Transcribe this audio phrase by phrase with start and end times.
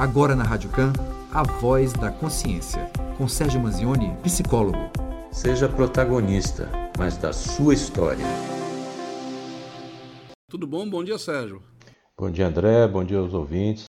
[0.00, 0.94] Agora na Rádio Can,
[1.30, 4.78] a voz da consciência, com Sérgio Manzioni, psicólogo.
[5.30, 8.24] Seja protagonista, mas da sua história.
[10.48, 10.88] Tudo bom?
[10.88, 11.62] Bom dia, Sérgio.
[12.16, 12.88] Bom dia, André.
[12.88, 13.84] Bom dia aos ouvintes.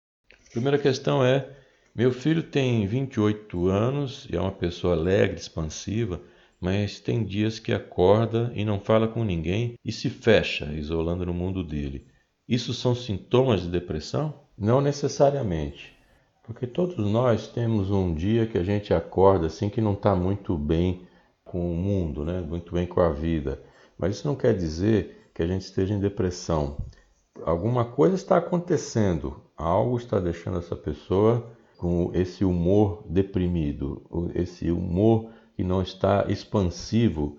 [0.50, 1.46] Primeira questão é:
[1.94, 6.22] meu filho tem 28 anos e é uma pessoa alegre, expansiva,
[6.58, 11.34] mas tem dias que acorda e não fala com ninguém e se fecha, isolando no
[11.34, 12.06] mundo dele.
[12.48, 14.48] Isso são sintomas de depressão?
[14.56, 15.97] Não necessariamente,
[16.48, 20.56] porque todos nós temos um dia que a gente acorda assim que não está muito
[20.56, 21.06] bem
[21.44, 22.40] com o mundo, né?
[22.40, 23.62] muito bem com a vida.
[23.98, 26.78] Mas isso não quer dizer que a gente esteja em depressão.
[27.44, 35.30] Alguma coisa está acontecendo, algo está deixando essa pessoa com esse humor deprimido, esse humor
[35.54, 37.38] que não está expansivo.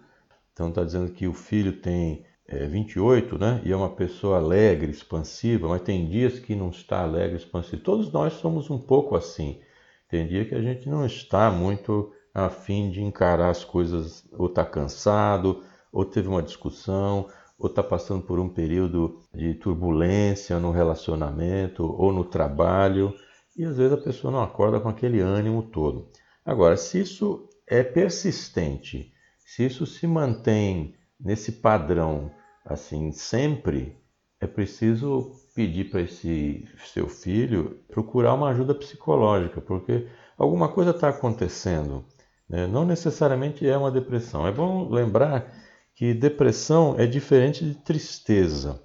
[0.53, 3.61] Então está dizendo que o filho tem é, 28, né?
[3.63, 7.83] E é uma pessoa alegre, expansiva, mas tem dias que não está alegre, expansivo.
[7.83, 9.59] Todos nós somos um pouco assim.
[10.09, 14.65] Tem dia que a gente não está muito afim de encarar as coisas, ou está
[14.65, 21.83] cansado, ou teve uma discussão, ou está passando por um período de turbulência no relacionamento
[21.83, 23.13] ou no trabalho,
[23.55, 26.07] e às vezes a pessoa não acorda com aquele ânimo todo.
[26.43, 32.31] Agora, se isso é persistente, se isso se mantém nesse padrão
[32.73, 33.97] assim sempre,
[34.39, 41.09] é preciso pedir para esse seu filho procurar uma ajuda psicológica, porque alguma coisa está
[41.09, 42.05] acontecendo.
[42.47, 42.65] Né?
[42.67, 44.47] Não necessariamente é uma depressão.
[44.47, 45.53] É bom lembrar
[45.93, 48.81] que depressão é diferente de tristeza.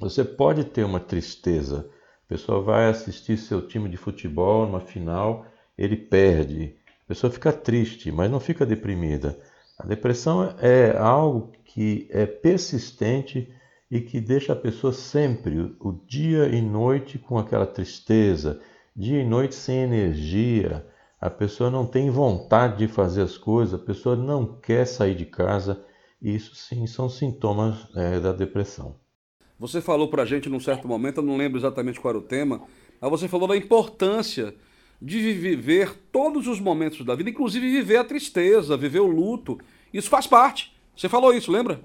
[0.00, 1.90] Você pode ter uma tristeza.
[2.24, 6.76] A pessoa vai assistir seu time de futebol numa final, ele perde.
[7.04, 9.38] A pessoa fica triste, mas não fica deprimida.
[9.78, 13.52] A depressão é algo que é persistente
[13.90, 18.60] e que deixa a pessoa sempre, o dia e noite, com aquela tristeza,
[18.94, 20.86] dia e noite sem energia.
[21.20, 25.26] A pessoa não tem vontade de fazer as coisas, a pessoa não quer sair de
[25.26, 25.84] casa.
[26.20, 28.96] Isso sim são sintomas é, da depressão.
[29.58, 32.26] Você falou para a gente num certo momento, eu não lembro exatamente qual era o
[32.26, 32.62] tema,
[33.00, 34.54] mas você falou da importância
[35.00, 39.58] de viver todos os momentos da vida, inclusive viver a tristeza, viver o luto.
[39.92, 40.74] Isso faz parte.
[40.96, 41.80] Você falou isso, lembra?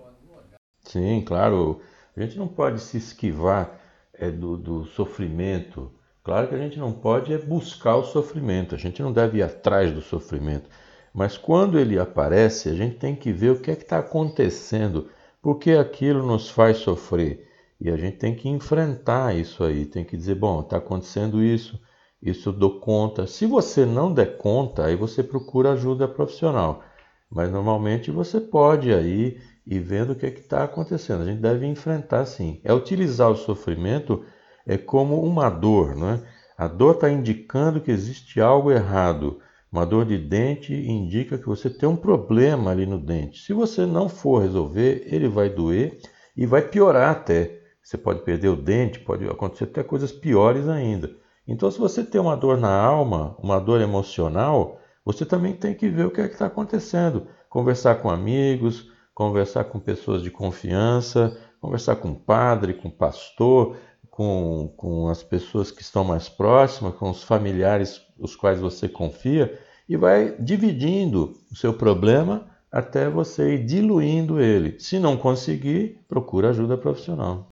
[0.83, 1.81] Sim, claro.
[2.15, 3.79] A gente não pode se esquivar
[4.13, 5.91] é, do, do sofrimento.
[6.23, 8.75] Claro que a gente não pode é buscar o sofrimento.
[8.75, 10.69] A gente não deve ir atrás do sofrimento.
[11.13, 15.09] Mas quando ele aparece, a gente tem que ver o que é que está acontecendo,
[15.41, 17.47] por que aquilo nos faz sofrer.
[17.79, 21.81] E a gente tem que enfrentar isso aí, tem que dizer, bom, está acontecendo isso,
[22.21, 23.25] isso eu dou conta.
[23.25, 26.83] Se você não der conta, aí você procura ajuda profissional.
[27.29, 31.23] Mas normalmente você pode aí ir vendo o que é está acontecendo.
[31.23, 32.59] A gente deve enfrentar sim.
[32.63, 34.23] É utilizar o sofrimento
[34.67, 36.21] é como uma dor, não é?
[36.57, 39.39] A dor está indicando que existe algo errado.
[39.71, 43.41] Uma dor de dente indica que você tem um problema ali no dente.
[43.41, 45.97] Se você não for resolver, ele vai doer
[46.37, 47.59] e vai piorar até.
[47.81, 51.09] Você pode perder o dente, pode acontecer até coisas piores ainda.
[51.47, 55.89] Então, se você tem uma dor na alma, uma dor emocional, você também tem que
[55.89, 57.27] ver o que é que está acontecendo.
[57.49, 63.77] Conversar com amigos, conversar com pessoas de confiança, conversar com padre, com pastor,
[64.09, 69.59] com, com as pessoas que estão mais próximas, com os familiares os quais você confia,
[69.89, 74.79] e vai dividindo o seu problema até você ir diluindo ele.
[74.79, 77.50] Se não conseguir, procura ajuda profissional.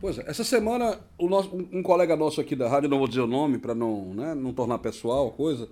[0.00, 3.26] Pois é, essa semana nosso, um colega nosso aqui da rádio, não vou dizer o
[3.26, 5.68] nome para não, né, não tornar pessoal a coisa,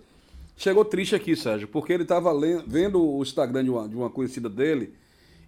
[0.56, 2.32] chegou triste aqui, Sérgio, porque ele estava
[2.66, 4.94] vendo o Instagram de uma, de uma conhecida dele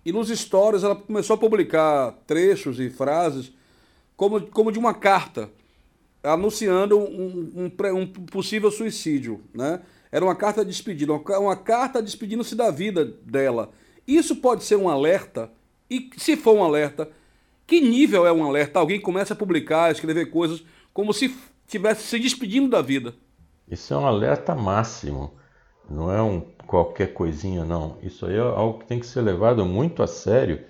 [0.05, 3.53] e nos stories ela começou a publicar trechos e frases
[4.17, 5.51] como, como de uma carta
[6.23, 9.81] anunciando um, um, um possível suicídio, né?
[10.11, 13.71] Era uma carta de despedida, uma, uma carta despedindo-se da vida dela.
[14.07, 15.51] Isso pode ser um alerta?
[15.91, 17.11] E se for um alerta,
[17.69, 18.79] que nível é um alerta?
[18.79, 20.65] Alguém começa a publicar, escrever coisas
[20.95, 21.37] como se
[21.67, 23.15] estivesse se despedindo da vida.
[23.71, 25.35] Isso é um alerta máximo,
[25.89, 27.99] não é um qualquer coisinha, não.
[28.03, 30.65] Isso aí é algo que tem que ser levado muito a sério,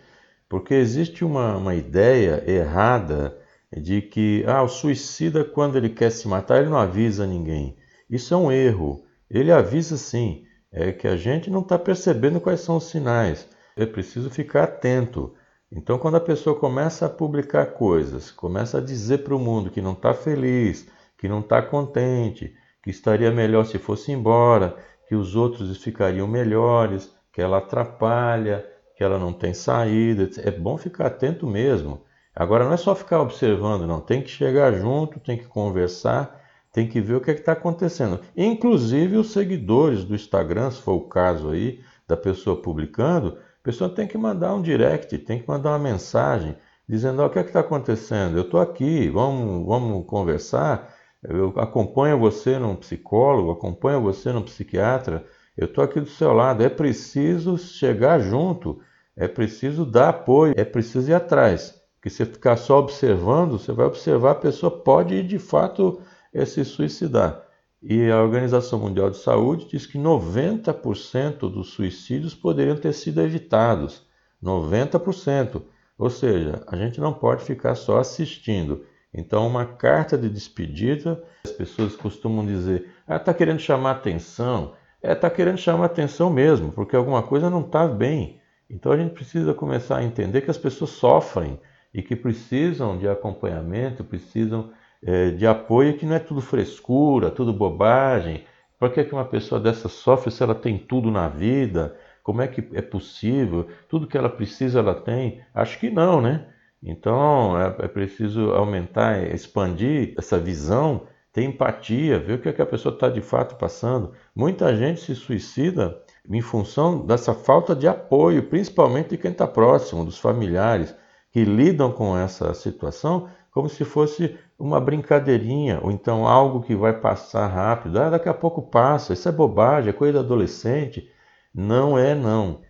[0.48, 3.38] porque existe uma, uma ideia errada
[3.72, 7.76] de que ah, o suicida, quando ele quer se matar, ele não avisa ninguém.
[8.10, 9.04] Isso é um erro.
[9.30, 13.48] Ele avisa sim, é que a gente não está percebendo quais são os sinais.
[13.76, 15.32] É preciso ficar atento.
[15.70, 19.82] Então, quando a pessoa começa a publicar coisas, começa a dizer para o mundo que
[19.82, 20.88] não está feliz,
[21.18, 24.76] que não está contente, que estaria melhor se fosse embora,
[25.06, 28.66] que os outros ficariam melhores, que ela atrapalha,
[28.96, 30.28] que ela não tem saída.
[30.38, 32.02] É bom ficar atento mesmo.
[32.34, 34.00] Agora não é só ficar observando, não.
[34.00, 36.40] Tem que chegar junto, tem que conversar,
[36.72, 38.20] tem que ver o que é está acontecendo.
[38.36, 43.36] Inclusive os seguidores do Instagram, se for o caso aí, da pessoa publicando,
[43.68, 46.56] pessoa tem que mandar um direct, tem que mandar uma mensagem
[46.88, 48.38] dizendo: oh, o que é está acontecendo?
[48.38, 50.94] Eu estou aqui, vamos, vamos conversar.
[51.22, 55.22] Eu acompanho você num psicólogo, acompanho você num psiquiatra.
[55.54, 56.64] Eu estou aqui do seu lado.
[56.64, 58.80] É preciso chegar junto,
[59.14, 61.74] é preciso dar apoio, é preciso ir atrás.
[61.96, 66.00] Porque se ficar só observando, você vai observar a pessoa pode de fato
[66.32, 67.42] é se suicidar.
[67.82, 74.04] E a Organização Mundial de Saúde diz que 90% dos suicídios poderiam ter sido evitados.
[74.42, 75.62] 90%.
[75.96, 78.84] Ou seja, a gente não pode ficar só assistindo.
[79.14, 84.74] Então, uma carta de despedida, as pessoas costumam dizer: ah, está querendo chamar atenção.
[85.00, 88.40] É, está querendo chamar atenção mesmo, porque alguma coisa não está bem.
[88.68, 91.58] Então, a gente precisa começar a entender que as pessoas sofrem
[91.94, 94.70] e que precisam de acompanhamento, precisam
[95.02, 98.44] é, de apoio, que não é tudo frescura, tudo bobagem.
[98.78, 101.96] Por que, que uma pessoa dessa sofre se ela tem tudo na vida?
[102.22, 103.66] Como é que é possível?
[103.88, 105.40] Tudo que ela precisa ela tem?
[105.54, 106.46] Acho que não, né?
[106.82, 112.62] Então é, é preciso aumentar, expandir essa visão, ter empatia, ver o que, é que
[112.62, 114.12] a pessoa está de fato passando.
[114.34, 120.04] Muita gente se suicida em função dessa falta de apoio, principalmente de quem está próximo,
[120.04, 120.94] dos familiares
[121.30, 123.28] que lidam com essa situação
[123.58, 127.98] como se fosse uma brincadeirinha, ou então algo que vai passar rápido.
[127.98, 131.10] Ah, daqui a pouco passa, isso é bobagem, é coisa adolescente.
[131.52, 132.60] Não é, não.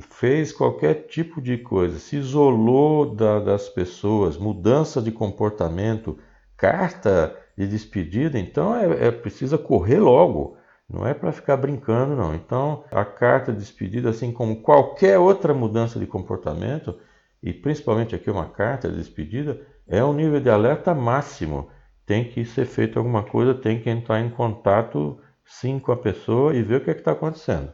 [0.00, 6.18] Fez qualquer tipo de coisa, se isolou da, das pessoas, mudança de comportamento,
[6.56, 10.56] carta de despedida, então é, é precisa correr logo.
[10.90, 12.34] Não é para ficar brincando, não.
[12.34, 16.98] Então, a carta de despedida, assim como qualquer outra mudança de comportamento,
[17.40, 19.60] e principalmente aqui uma carta de despedida,
[19.92, 21.68] é um nível de alerta máximo.
[22.06, 26.56] Tem que ser feito alguma coisa, tem que entrar em contato sim com a pessoa
[26.56, 27.70] e ver o que é está acontecendo.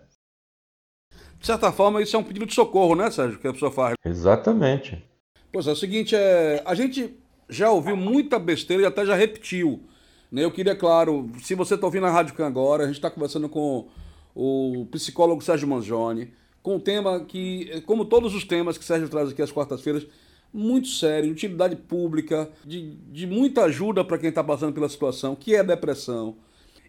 [1.39, 3.95] De certa forma, isso é um pedido de socorro, né, Sérgio, que a pessoa faz.
[4.05, 5.01] Exatamente.
[5.53, 7.17] Pois é, é o seguinte, é, a gente
[7.49, 9.81] já ouviu muita besteira e até já repetiu.
[10.31, 10.45] Né?
[10.45, 13.49] Eu queria, claro, se você está ouvindo a Rádio Can agora, a gente está conversando
[13.49, 13.89] com
[14.35, 19.31] o psicólogo Sérgio Mangione, com um tema que, como todos os temas que Sérgio traz
[19.31, 20.05] aqui às quartas-feiras,
[20.53, 25.55] muito sério, utilidade pública, de, de muita ajuda para quem está passando pela situação, que
[25.55, 26.37] é a depressão.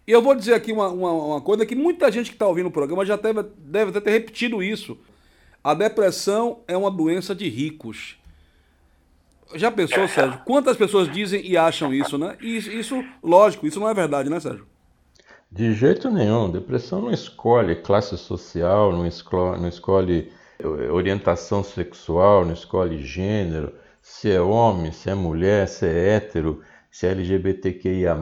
[0.06, 2.66] E eu vou dizer aqui uma, uma, uma coisa que muita gente que está ouvindo
[2.66, 4.98] o programa já deve, deve até ter repetido isso.
[5.62, 8.16] A depressão é uma doença de ricos.
[9.54, 10.40] Já pensou, Sérgio?
[10.44, 12.36] Quantas pessoas dizem e acham isso, né?
[12.40, 14.66] E isso, lógico, isso não é verdade, né, Sérgio?
[15.50, 16.50] De jeito nenhum.
[16.50, 20.32] Depressão não escolhe classe social, não escolhe, não escolhe
[20.66, 23.72] orientação sexual, não escolhe gênero,
[24.02, 28.16] se é homem, se é mulher, se é hétero, se é LGBTQIA,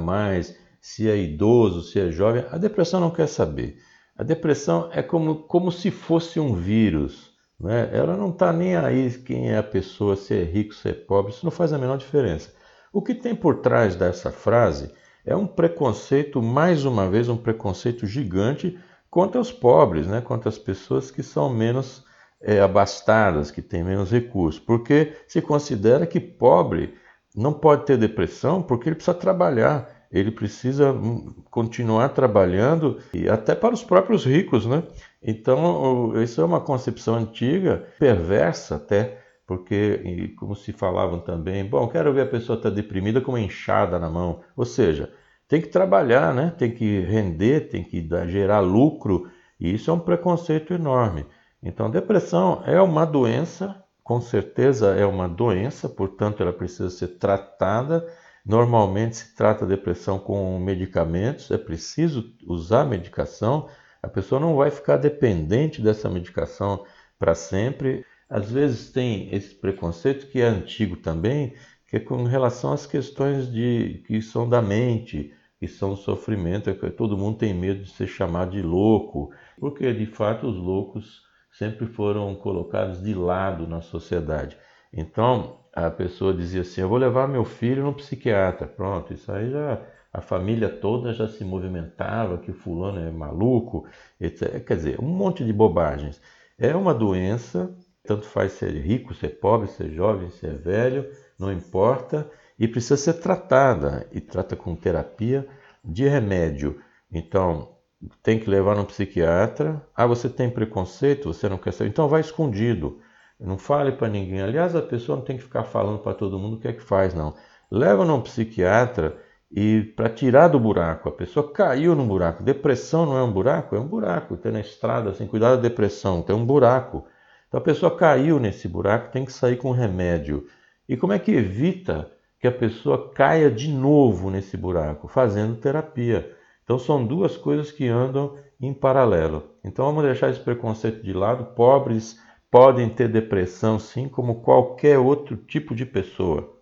[0.81, 2.44] se é idoso, se é jovem.
[2.50, 3.79] A depressão não quer saber.
[4.17, 7.32] A depressão é como, como se fosse um vírus.
[7.58, 7.90] Né?
[7.93, 11.32] Ela não está nem aí quem é a pessoa, se é rico, se é pobre,
[11.32, 12.52] isso não faz a menor diferença.
[12.93, 14.90] O que tem por trás dessa frase
[15.25, 18.79] é um preconceito, mais uma vez, um preconceito gigante
[19.11, 20.20] contra os pobres, né?
[20.20, 22.05] contra as pessoas que são menos
[22.40, 26.94] é, abastadas, que têm menos recursos, porque se considera que pobre
[27.35, 33.54] não pode ter depressão porque ele precisa trabalhar, ele precisa hum, continuar trabalhando e até
[33.54, 34.83] para os próprios ricos, né?
[35.23, 42.12] Então, isso é uma concepção antiga, perversa até, porque, como se falavam também, bom, quero
[42.12, 44.40] ver a pessoa estar tá deprimida com uma enxada na mão.
[44.57, 45.12] Ou seja,
[45.49, 46.52] tem que trabalhar, né?
[46.57, 51.26] tem que render, tem que gerar lucro, e isso é um preconceito enorme.
[51.62, 58.06] Então, depressão é uma doença, com certeza é uma doença, portanto, ela precisa ser tratada.
[58.44, 63.68] Normalmente se trata a depressão com medicamentos, é preciso usar medicação.
[64.02, 66.84] A pessoa não vai ficar dependente dessa medicação
[67.18, 68.04] para sempre.
[68.30, 71.54] Às vezes tem esse preconceito que é antigo também,
[71.88, 76.74] que é com relação às questões de que são da mente, que são sofrimento, é
[76.74, 81.27] que todo mundo tem medo de ser chamado de louco, porque de fato os loucos
[81.58, 84.56] sempre foram colocados de lado na sociedade.
[84.92, 88.66] Então, a pessoa dizia assim: Eu vou levar meu filho no psiquiatra.
[88.66, 89.82] Pronto, isso aí já.
[90.12, 93.86] A família toda já se movimentava, que fulano é maluco,
[94.18, 94.64] etc.
[94.64, 96.20] Quer dizer, um monte de bobagens.
[96.58, 97.70] É uma doença,
[98.04, 101.06] tanto faz ser rico, ser pobre, ser jovem, ser velho,
[101.38, 105.46] não importa, e precisa ser tratada, e trata com terapia
[105.84, 106.80] de remédio.
[107.12, 107.77] Então,
[108.23, 109.85] tem que levar no psiquiatra.
[109.95, 113.00] Ah, você tem preconceito, você não quer saber, então vai escondido.
[113.40, 114.40] Não fale para ninguém.
[114.40, 116.83] Aliás, a pessoa não tem que ficar falando para todo mundo o que é que
[116.83, 117.35] faz, não.
[117.71, 119.17] Leva no psiquiatra
[119.50, 121.09] e para tirar do buraco.
[121.09, 122.43] A pessoa caiu no buraco.
[122.43, 123.76] Depressão não é um buraco?
[123.76, 124.37] É um buraco.
[124.37, 127.07] Tem na estrada, assim, cuidado da depressão, tem um buraco.
[127.47, 130.47] Então a pessoa caiu nesse buraco, tem que sair com remédio.
[130.88, 135.09] E como é que evita que a pessoa caia de novo nesse buraco?
[135.09, 136.37] Fazendo terapia.
[136.68, 139.54] Então são duas coisas que andam em paralelo.
[139.64, 141.54] Então vamos deixar esse preconceito de lado.
[141.54, 146.60] Pobres podem ter depressão, sim, como qualquer outro tipo de pessoa.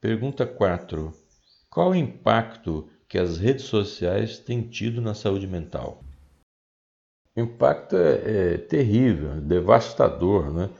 [0.00, 1.12] Pergunta 4.
[1.68, 6.02] Qual o impacto que as redes sociais têm tido na saúde mental?
[7.36, 10.70] O impacto é, é terrível, devastador, né?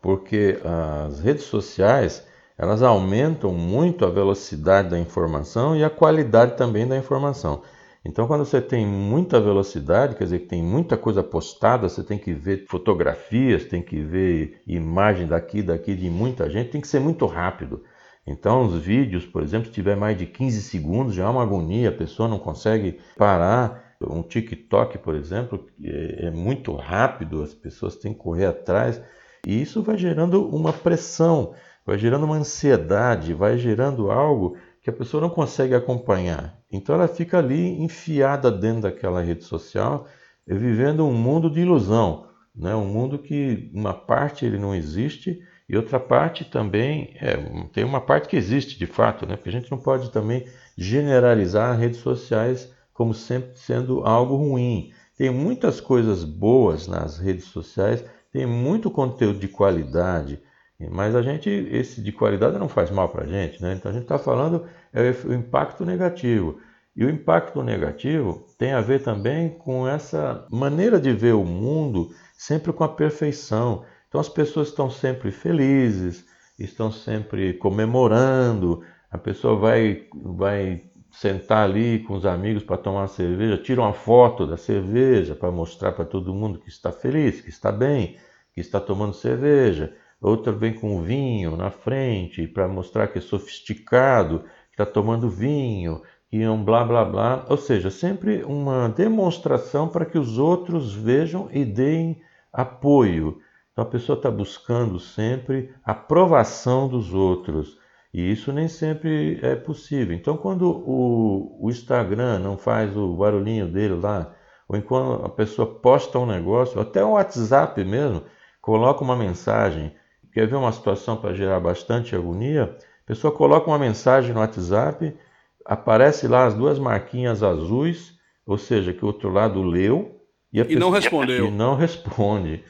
[0.00, 2.26] porque as redes sociais
[2.60, 7.62] elas aumentam muito a velocidade da informação e a qualidade também da informação.
[8.04, 12.18] Então, quando você tem muita velocidade, quer dizer que tem muita coisa postada, você tem
[12.18, 17.00] que ver fotografias, tem que ver imagem daqui, daqui de muita gente, tem que ser
[17.00, 17.82] muito rápido.
[18.26, 21.88] Então, os vídeos, por exemplo, se tiver mais de 15 segundos, já é uma agonia,
[21.88, 23.94] a pessoa não consegue parar.
[24.02, 29.00] Um TikTok, por exemplo, é, é muito rápido, as pessoas têm que correr atrás,
[29.46, 34.92] e isso vai gerando uma pressão, vai gerando uma ansiedade, vai gerando algo que a
[34.92, 36.58] pessoa não consegue acompanhar.
[36.70, 40.06] Então, ela fica ali enfiada dentro daquela rede social,
[40.46, 42.74] vivendo um mundo de ilusão, né?
[42.74, 47.36] um mundo que uma parte ele não existe e outra parte também, é,
[47.72, 49.36] tem uma parte que existe de fato, né?
[49.36, 50.46] porque a gente não pode também
[50.76, 54.92] generalizar redes sociais como sempre sendo algo ruim.
[55.16, 60.40] Tem muitas coisas boas nas redes sociais, tem muito conteúdo de qualidade,
[60.88, 63.74] mas a gente, esse de qualidade não faz mal para a gente, né?
[63.74, 66.58] Então a gente está falando é o impacto negativo.
[66.96, 72.10] E o impacto negativo tem a ver também com essa maneira de ver o mundo
[72.36, 73.84] sempre com a perfeição.
[74.08, 76.24] Então as pessoas estão sempre felizes,
[76.58, 83.08] estão sempre comemorando, a pessoa vai, vai sentar ali com os amigos para tomar uma
[83.08, 87.50] cerveja, tira uma foto da cerveja para mostrar para todo mundo que está feliz, que
[87.50, 88.16] está bem,
[88.54, 89.94] que está tomando cerveja.
[90.20, 96.02] Outra vem com vinho na frente para mostrar que é sofisticado, que está tomando vinho,
[96.30, 97.46] e um blá blá blá.
[97.48, 102.20] Ou seja, sempre uma demonstração para que os outros vejam e deem
[102.52, 103.40] apoio.
[103.72, 107.78] Então a pessoa está buscando sempre aprovação dos outros.
[108.12, 110.14] E isso nem sempre é possível.
[110.14, 114.34] Então, quando o, o, Instagram não faz o barulhinho dele lá,
[114.68, 118.22] ou enquanto a pessoa posta um negócio, até o WhatsApp mesmo,
[118.60, 119.92] coloca uma mensagem,
[120.32, 122.76] quer ver uma situação para gerar bastante agonia?
[123.04, 125.16] A pessoa coloca uma mensagem no WhatsApp,
[125.64, 130.20] aparece lá as duas marquinhas azuis, ou seja, que o outro lado leu,
[130.52, 131.46] e, e não respondeu.
[131.48, 132.64] E não responde.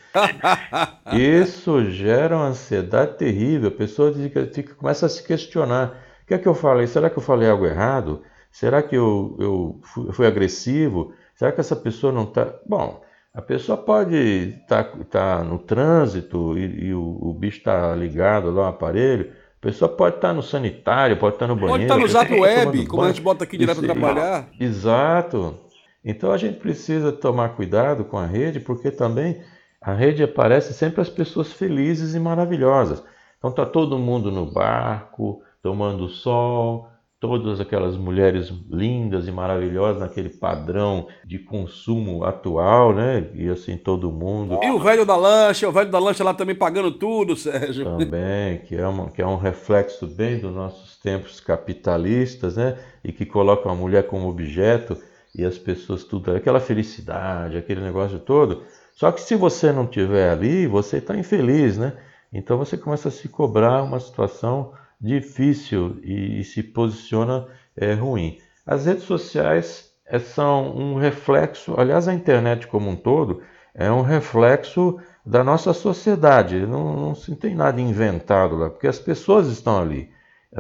[1.13, 3.69] Isso gera uma ansiedade terrível.
[3.69, 6.05] A pessoa fica, começa a se questionar.
[6.23, 6.87] O que é que eu falei?
[6.87, 8.23] Será que eu falei algo errado?
[8.51, 9.81] Será que eu, eu
[10.13, 11.15] fui agressivo?
[11.35, 12.55] Será que essa pessoa não está.
[12.67, 14.17] Bom, a pessoa pode
[14.63, 19.33] estar tá, tá no trânsito e, e o, o, bicho está ligado lá no aparelho.
[19.59, 21.93] A pessoa pode estar tá no sanitário, pode estar tá no banheiro.
[21.93, 24.49] Pode estar no zap web, como a gente bota aqui direto para trabalhar.
[24.59, 25.57] Exato.
[26.05, 29.41] Então a gente precisa tomar cuidado com a rede, porque também
[29.81, 33.03] a rede aparece sempre as pessoas felizes e maravilhosas.
[33.39, 36.90] Então está todo mundo no barco, tomando sol,
[37.21, 43.29] todas aquelas mulheres lindas e maravilhosas naquele padrão de consumo atual, né?
[43.35, 44.59] E assim todo mundo.
[44.63, 47.85] E o velho da lancha, o velho da lancha lá também pagando tudo, Sérgio.
[47.85, 52.79] Também, que é, uma, que é um reflexo bem dos nossos tempos capitalistas, né?
[53.05, 54.97] E que coloca a mulher como objeto
[55.37, 58.63] e as pessoas tudo, aquela felicidade, aquele negócio todo.
[58.95, 61.93] Só que se você não tiver ali, você está infeliz, né?
[62.33, 68.39] Então você começa a se cobrar uma situação difícil e, e se posiciona é, ruim.
[68.67, 73.43] As redes sociais é, são um reflexo, aliás, a internet como um todo
[73.75, 76.67] é um reflexo da nossa sociedade.
[76.67, 80.11] Não, não se tem nada inventado lá, porque as pessoas estão ali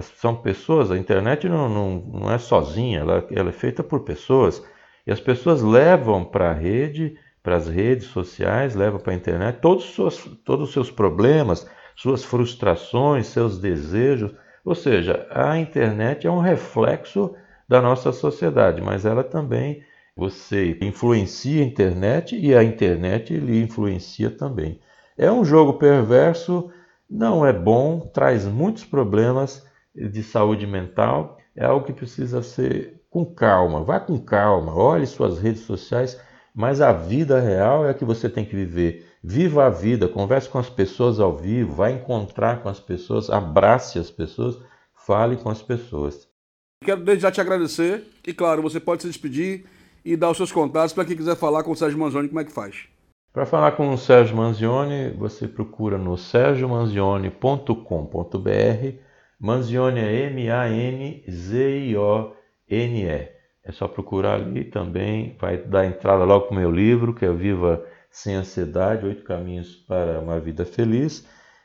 [0.00, 4.64] são pessoas, a internet não, não, não é sozinha, ela, ela é feita por pessoas.
[5.06, 9.58] E as pessoas levam para a rede, para as redes sociais, levam para a internet
[9.60, 11.68] todos os, seus, todos os seus problemas,
[12.00, 14.32] suas frustrações, seus desejos.
[14.64, 17.34] Ou seja, a internet é um reflexo
[17.68, 19.82] da nossa sociedade, mas ela também,
[20.16, 24.80] você influencia a internet e a internet lhe influencia também.
[25.16, 26.70] É um jogo perverso,
[27.08, 33.26] não é bom, traz muitos problemas de saúde mental é algo que precisa ser com
[33.26, 33.84] calma.
[33.84, 36.18] Vá com calma, olhe suas redes sociais,
[36.54, 39.09] mas a vida real é a que você tem que viver.
[39.22, 43.98] Viva a vida, converse com as pessoas ao vivo, vá encontrar com as pessoas, abrace
[43.98, 44.58] as pessoas,
[44.94, 46.26] fale com as pessoas.
[46.82, 49.66] Quero desde já te agradecer e, claro, você pode se despedir
[50.02, 52.44] e dar os seus contatos para quem quiser falar com o Sérgio Manzioni, como é
[52.44, 52.88] que faz?
[53.30, 58.96] Para falar com o Sérgio Manzioni, você procura no sergiomanzioni.com.br.
[59.38, 61.28] Manzioni é M-A-N-Z-I-O-N-E.
[63.62, 67.32] É só procurar ali também, vai dar entrada logo para o meu livro, que é
[67.32, 71.24] Viva Sem Ansiedade, Oito Caminhos para uma Vida Feliz.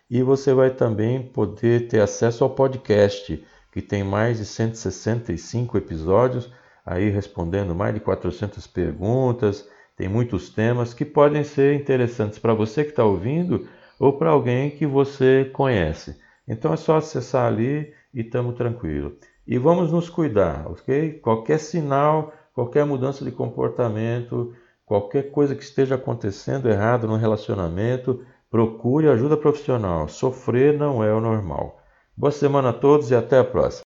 [0.10, 6.52] E você vai também poder ter acesso ao podcast, que tem mais de 165 episódios,
[6.86, 12.84] aí respondendo mais de 400 perguntas, tem muitos temas que podem ser interessantes para você
[12.84, 13.68] que está ouvindo
[14.00, 16.20] ou para alguém que você conhece.
[16.48, 19.14] Então é só acessar ali e estamos tranquilos.
[19.48, 21.14] E vamos nos cuidar, ok?
[21.20, 24.54] Qualquer sinal, qualquer mudança de comportamento,
[24.86, 30.08] qualquer coisa que esteja acontecendo errado no relacionamento, procure ajuda profissional.
[30.08, 31.82] Sofrer não é o normal.
[32.15, 33.85] Boa semana a todos e até a próxima.